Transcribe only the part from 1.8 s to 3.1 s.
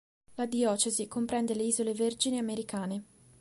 Vergini americane.